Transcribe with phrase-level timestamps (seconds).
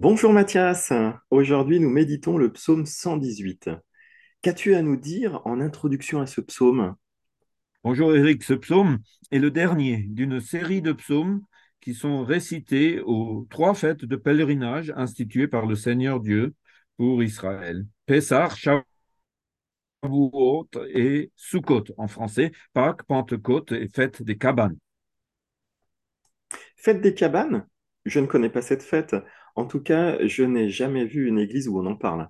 [0.00, 0.94] Bonjour Mathias,
[1.28, 3.68] aujourd'hui nous méditons le psaume 118.
[4.40, 6.96] Qu'as-tu à nous dire en introduction à ce psaume?
[7.84, 11.42] Bonjour Eric, ce psaume est le dernier d'une série de psaumes
[11.82, 16.54] qui sont récités aux trois fêtes de pèlerinage instituées par le Seigneur Dieu
[16.96, 17.84] pour Israël.
[18.06, 18.48] Pessah,
[20.02, 24.78] Shavuot et Sukkot en français, Pâques, Pentecôte et fête des cabanes.
[26.76, 27.66] Fête des cabanes?
[28.04, 29.16] Je ne connais pas cette fête.
[29.54, 32.28] En tout cas, je n'ai jamais vu une église où on en parle.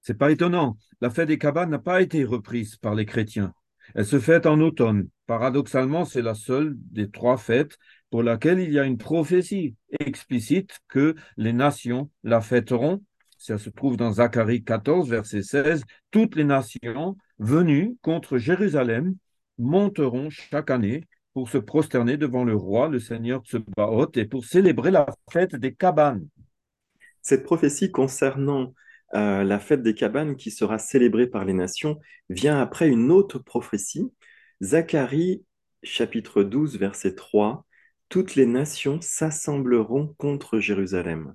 [0.00, 3.52] C'est pas étonnant, la fête des cabanes n'a pas été reprise par les chrétiens.
[3.94, 5.08] Elle se fête en automne.
[5.26, 7.78] Paradoxalement, c'est la seule des trois fêtes
[8.10, 13.02] pour laquelle il y a une prophétie explicite que les nations la fêteront.
[13.36, 15.84] Ça se trouve dans Zacharie 14, verset 16.
[16.10, 19.14] Toutes les nations venues contre Jérusalem
[19.58, 21.04] monteront chaque année
[21.38, 25.72] pour se prosterner devant le roi, le Seigneur Tsebaoth, et pour célébrer la fête des
[25.72, 26.26] cabanes.
[27.22, 28.74] Cette prophétie concernant
[29.14, 33.38] euh, la fête des cabanes qui sera célébrée par les nations vient après une autre
[33.38, 34.12] prophétie,
[34.60, 35.44] Zacharie
[35.84, 37.64] chapitre 12 verset 3,
[38.08, 41.34] Toutes les nations s'assembleront contre Jérusalem.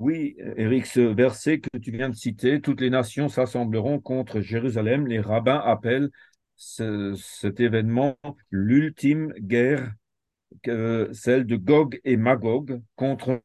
[0.00, 5.06] Oui, Eric, ce verset que tu viens de citer, toutes les nations s'assembleront contre Jérusalem.
[5.06, 6.10] Les rabbins appellent
[6.58, 8.18] ce, cet événement
[8.50, 9.92] l'ultime guerre,
[10.64, 13.40] celle de Gog et Magog contre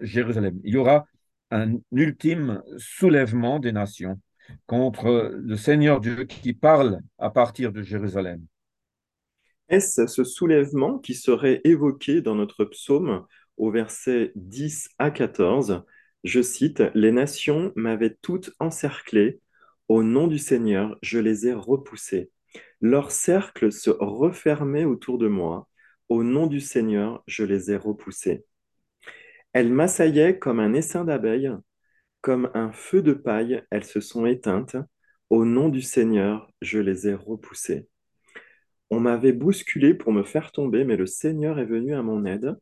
[0.00, 0.58] Jérusalem.
[0.64, 1.06] Il y aura
[1.50, 4.18] un ultime soulèvement des nations
[4.66, 8.44] contre le Seigneur Dieu qui parle à partir de Jérusalem.
[9.68, 15.82] Est-ce ce soulèvement qui serait évoqué dans notre psaume au verset 10 à 14?
[16.24, 19.40] Je cite, Les nations m'avaient toutes encerclé,
[19.88, 22.30] au nom du Seigneur, je les ai repoussées.
[22.80, 25.68] Leur cercle se refermait autour de moi,
[26.08, 28.44] au nom du Seigneur, je les ai repoussées.
[29.52, 31.52] Elles m'assaillaient comme un essaim d'abeilles,
[32.20, 34.76] comme un feu de paille, elles se sont éteintes.
[35.30, 37.88] Au nom du Seigneur, je les ai repoussées.
[38.90, 42.56] On m'avait bousculé pour me faire tomber, mais le Seigneur est venu à mon aide.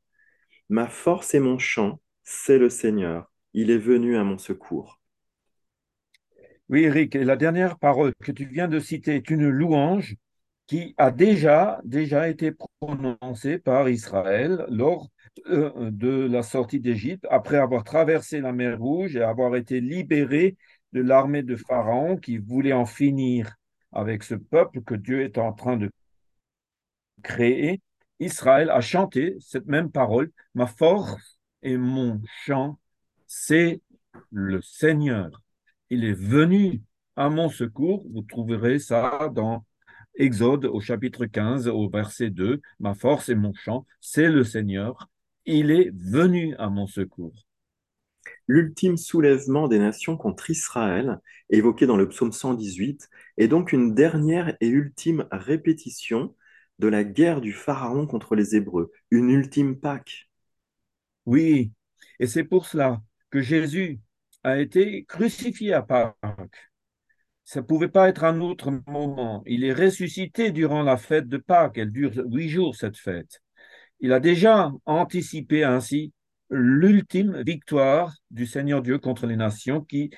[0.71, 3.31] Ma force et mon chant, c'est le Seigneur.
[3.53, 5.01] Il est venu à mon secours.
[6.71, 10.17] Oui, Eric, la dernière parole que tu viens de citer est une louange
[10.67, 15.09] qui a déjà, déjà été prononcée par Israël lors
[15.49, 20.57] euh, de la sortie d'Égypte, après avoir traversé la mer Rouge et avoir été libéré
[20.93, 23.55] de l'armée de Pharaon qui voulait en finir
[23.93, 25.91] avec ce peuple que Dieu est en train de
[27.23, 27.83] créer.
[28.21, 32.79] Israël a chanté cette même parole, ma force et mon chant,
[33.27, 33.83] c'est
[34.31, 35.44] le Seigneur.
[35.95, 36.83] Il est venu
[37.15, 38.05] à mon secours.
[38.13, 39.65] Vous trouverez ça dans
[40.17, 42.61] Exode au chapitre 15, au verset 2.
[42.81, 45.09] Ma force et mon chant, c'est le Seigneur.
[45.47, 47.47] Il est venu à mon secours.
[48.49, 54.57] L'ultime soulèvement des nations contre Israël, évoqué dans le psaume 118, est donc une dernière
[54.61, 56.35] et ultime répétition
[56.81, 60.29] de la guerre du Pharaon contre les Hébreux, une ultime Pâque.
[61.25, 61.71] Oui,
[62.19, 63.01] et c'est pour cela
[63.31, 64.01] que Jésus
[64.45, 66.71] a été crucifié à Pâques.
[67.45, 69.43] Ça ne pouvait pas être un autre moment.
[69.47, 71.79] Il est ressuscité durant la fête de Pâques.
[71.79, 73.43] Elle dure huit jours, cette fête.
[74.01, 76.13] Il a déjà anticipé ainsi
[76.51, 80.11] l'ultime victoire du Seigneur Dieu contre les nations qui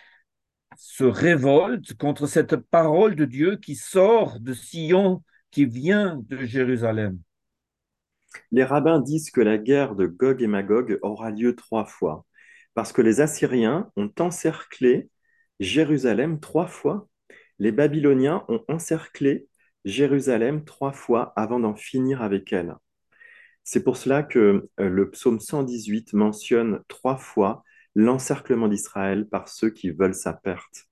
[0.77, 7.19] se révoltent contre cette parole de Dieu qui sort de Sion, qui vient de Jérusalem.
[8.51, 12.27] Les rabbins disent que la guerre de Gog et Magog aura lieu trois fois
[12.77, 15.09] parce que les Assyriens ont encerclé
[15.61, 17.09] Jérusalem trois fois.
[17.59, 19.49] Les Babyloniens ont encerclé
[19.87, 22.75] Jérusalem trois fois avant d'en finir avec elle.
[23.65, 29.71] C'est pour cela que euh, le psaume 118 mentionne trois fois l'encerclement d'Israël par ceux
[29.71, 30.85] qui veulent sa perte.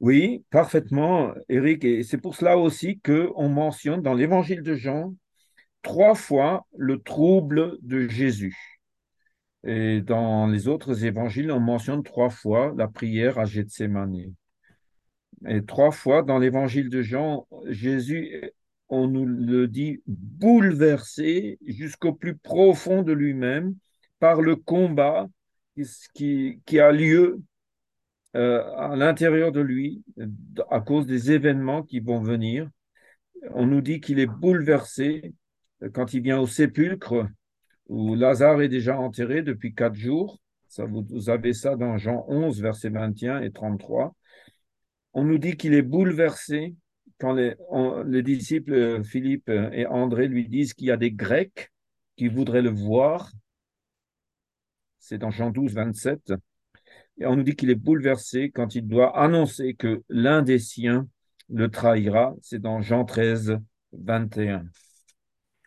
[0.00, 1.84] Oui, parfaitement, Eric.
[1.84, 5.14] Et c'est pour cela aussi qu'on mentionne dans l'évangile de Jean
[5.82, 8.75] trois fois le trouble de Jésus.
[9.66, 14.32] Et dans les autres évangiles, on mentionne trois fois la prière à Gethsemane.
[15.46, 18.52] Et trois fois dans l'évangile de Jean, Jésus,
[18.88, 23.74] on nous le dit, bouleversé jusqu'au plus profond de lui-même
[24.20, 25.26] par le combat
[26.14, 27.42] qui, a lieu
[28.36, 30.04] euh, à l'intérieur de lui
[30.70, 32.70] à cause des événements qui vont venir.
[33.50, 35.34] On nous dit qu'il est bouleversé
[35.92, 37.26] quand il vient au sépulcre
[37.88, 40.40] où Lazare est déjà enterré depuis quatre jours.
[40.68, 44.14] Ça, vous, avez ça dans Jean 11, versets 21 et 33.
[45.14, 46.74] On nous dit qu'il est bouleversé
[47.18, 47.54] quand les,
[48.06, 51.70] les, disciples Philippe et André lui disent qu'il y a des Grecs
[52.16, 53.32] qui voudraient le voir.
[54.98, 56.34] c'est dans Jean 12, 27.
[57.18, 61.08] Et on nous dit qu'il est bouleversé quand il doit annoncer que l'un des siens
[61.48, 63.58] le trahira, c'est dans Jean 13,
[63.92, 64.64] 21.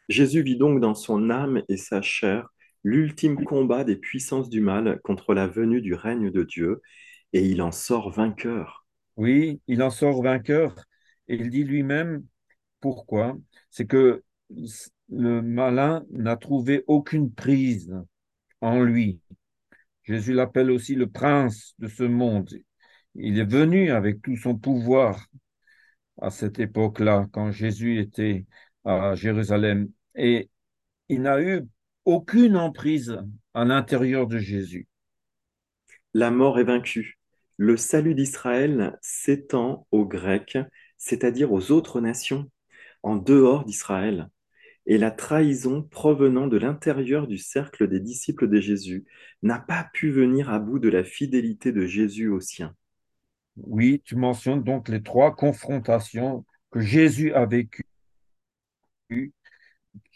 [0.10, 2.50] Jésus vit donc dans son âme et sa chair
[2.84, 6.82] l'ultime combat des puissances du mal contre la venue du règne de Dieu,
[7.34, 8.86] et il en sort vainqueur.
[9.18, 10.76] Oui, il en sort vainqueur,
[11.28, 12.26] et il dit lui-même
[12.80, 13.38] pourquoi.
[13.70, 14.24] C'est que
[15.10, 17.94] le malin n'a trouvé aucune prise
[18.62, 19.22] en lui.
[20.04, 22.50] Jésus l'appelle aussi le prince de ce monde.
[23.16, 25.28] Il est venu avec tout son pouvoir
[26.22, 28.46] à cette époque-là, quand Jésus était
[28.86, 29.90] à Jérusalem.
[30.20, 30.50] Et
[31.08, 31.66] il n'a eu
[32.04, 33.18] aucune emprise
[33.54, 34.88] à l'intérieur de Jésus.
[36.14, 37.20] La mort est vaincue.
[37.56, 40.58] Le salut d'Israël s'étend aux Grecs,
[40.98, 42.52] c'est-à-dire aux autres nations,
[43.02, 44.30] en dehors d'Israël.
[44.86, 49.06] Et la trahison provenant de l'intérieur du cercle des disciples de Jésus
[49.42, 52.76] n'a pas pu venir à bout de la fidélité de Jésus aux siens.
[53.56, 57.86] Oui, tu mentionnes donc les trois confrontations que Jésus a vécues,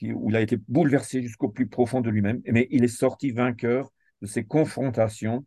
[0.01, 3.91] où il a été bouleversé jusqu'au plus profond de lui-même, mais il est sorti vainqueur
[4.21, 5.45] de ces confrontations.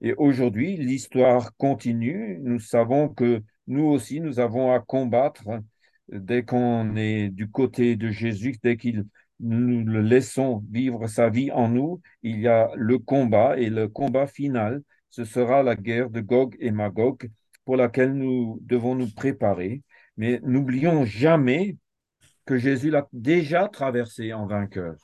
[0.00, 2.38] Et aujourd'hui, l'histoire continue.
[2.42, 5.44] Nous savons que nous aussi, nous avons à combattre
[6.08, 9.04] dès qu'on est du côté de Jésus, dès qu'il
[9.40, 13.88] nous le laissons vivre sa vie en nous, il y a le combat et le
[13.88, 17.28] combat final, ce sera la guerre de Gog et Magog
[17.64, 19.82] pour laquelle nous devons nous préparer.
[20.16, 21.76] Mais n'oublions jamais
[22.46, 24.96] que Jésus l'a déjà traversé en vainqueur.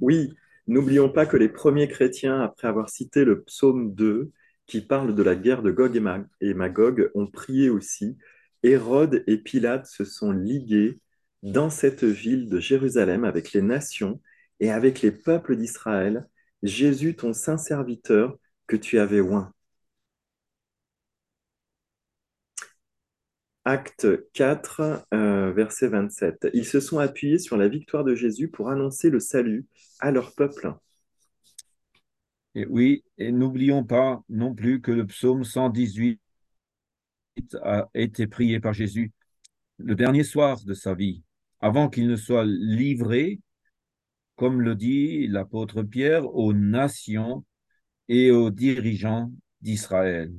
[0.00, 0.34] Oui,
[0.66, 4.30] n'oublions pas que les premiers chrétiens, après avoir cité le psaume 2,
[4.66, 6.00] qui parle de la guerre de Gog
[6.40, 8.16] et Magog, ont prié aussi.
[8.62, 10.98] Hérode et Pilate se sont ligués
[11.42, 14.20] dans cette ville de Jérusalem avec les nations
[14.60, 16.26] et avec les peuples d'Israël,
[16.62, 19.52] Jésus, ton saint serviteur, que tu avais oint.
[23.64, 26.48] Acte 4, euh, verset 27.
[26.52, 29.66] Ils se sont appuyés sur la victoire de Jésus pour annoncer le salut
[30.00, 30.74] à leur peuple.
[32.54, 36.20] Et oui, et n'oublions pas non plus que le psaume 118
[37.62, 39.12] a été prié par Jésus
[39.78, 41.22] le dernier soir de sa vie,
[41.60, 43.40] avant qu'il ne soit livré,
[44.36, 47.44] comme le dit l'apôtre Pierre, aux nations
[48.08, 49.32] et aux dirigeants
[49.62, 50.32] d'Israël.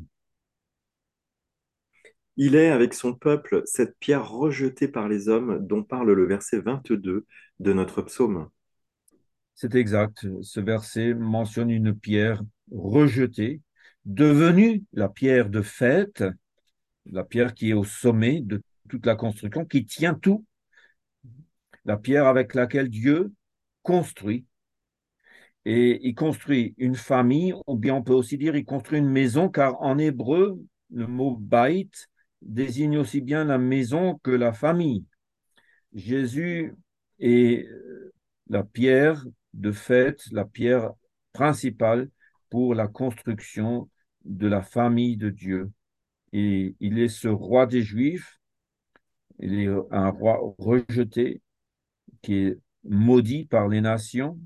[2.37, 6.59] Il est avec son peuple cette pierre rejetée par les hommes dont parle le verset
[6.59, 7.25] 22
[7.59, 8.49] de notre psaume.
[9.53, 10.27] C'est exact.
[10.41, 12.41] Ce verset mentionne une pierre
[12.71, 13.61] rejetée,
[14.03, 16.25] devenue la pierre de fête,
[17.05, 20.45] la pierre qui est au sommet de toute la construction, qui tient tout,
[21.85, 23.31] la pierre avec laquelle Dieu
[23.81, 24.45] construit.
[25.63, 29.49] Et il construit une famille, ou bien on peut aussi dire il construit une maison,
[29.49, 30.59] car en hébreu,
[30.91, 31.87] le mot bait
[32.45, 35.05] désigne aussi bien la maison que la famille.
[35.93, 36.75] Jésus
[37.19, 38.13] est euh,
[38.47, 40.91] la pierre de fait, la pierre
[41.33, 42.09] principale
[42.49, 43.89] pour la construction
[44.23, 45.71] de la famille de Dieu.
[46.33, 48.39] Et il est ce roi des Juifs,
[49.39, 51.41] il est un roi rejeté,
[52.21, 54.39] qui est maudit par les nations,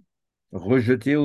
[0.52, 1.16] rejeté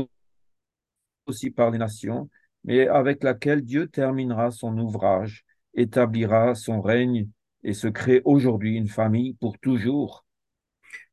[1.26, 2.30] aussi par les nations,
[2.64, 7.28] mais avec laquelle Dieu terminera son ouvrage établira son règne
[7.62, 10.24] et se crée aujourd'hui une famille pour toujours.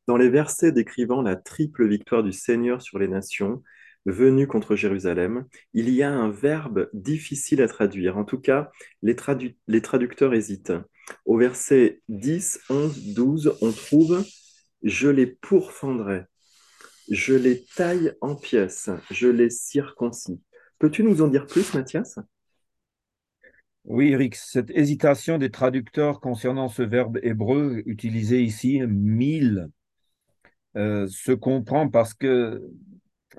[0.08, 3.64] Dans les versets décrivant la triple victoire du Seigneur sur les nations,
[4.06, 8.18] venues contre Jérusalem, il y a un verbe difficile à traduire.
[8.18, 9.16] En tout cas, les,
[9.68, 10.74] les traducteurs hésitent.
[11.26, 14.24] Au verset 10, 11, 12, on trouve
[14.84, 16.24] Je les pourfendrai,
[17.10, 20.42] je les taille en pièces, je les circoncis.
[20.80, 22.18] Peux-tu nous en dire plus, Mathias?
[23.86, 29.70] Oui, Eric, cette hésitation des traducteurs concernant ce verbe hébreu utilisé ici, mille,
[30.78, 32.62] euh, se comprend parce que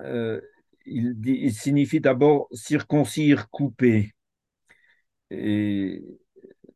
[0.01, 0.41] euh,
[0.85, 4.13] il, signifie d'abord circoncire, couper.
[5.31, 6.03] Et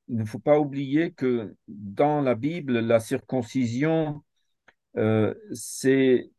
[0.08, 4.22] il ne faut pas oublier que dans la Bible, la circoncision,
[4.96, 6.30] euh, c'est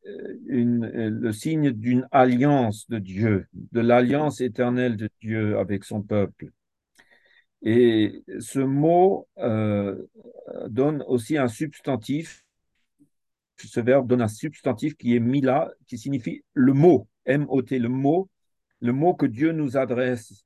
[0.48, 6.52] le signe d'une alliance de Dieu, de l'alliance éternelle de Dieu avec son peuple.
[7.62, 10.04] Et ce mot euh,
[10.68, 12.44] donne aussi un substantif.
[13.58, 18.30] Ce verbe donne un substantif qui est mila, qui signifie le mot, M-O-T, le mot,
[18.82, 20.46] le mot que Dieu nous adresse.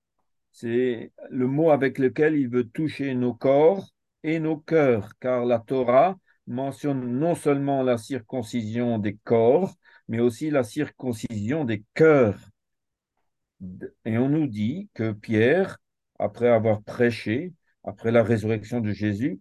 [0.51, 3.89] C'est le mot avec lequel il veut toucher nos corps
[4.23, 9.75] et nos cœurs, car la Torah mentionne non seulement la circoncision des corps,
[10.07, 12.49] mais aussi la circoncision des cœurs.
[14.05, 15.77] Et on nous dit que Pierre,
[16.21, 17.51] après avoir prêché,
[17.83, 19.39] après la résurrection de Jésus,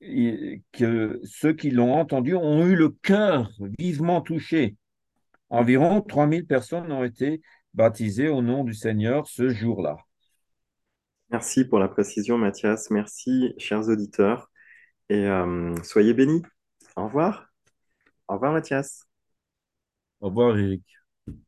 [0.00, 4.76] que ceux qui l'ont entendu ont eu le cœur vivement touché.
[5.50, 7.42] Environ 3000 personnes ont été
[7.74, 9.96] baptisées au nom du Seigneur ce jour-là.
[11.30, 12.90] Merci pour la précision, Mathias.
[12.90, 14.48] Merci, chers auditeurs,
[15.08, 16.42] et euh, soyez bénis.
[16.94, 17.48] Au revoir.
[18.28, 19.02] Au revoir, Mathias.
[20.20, 20.95] Au revoir, Eric.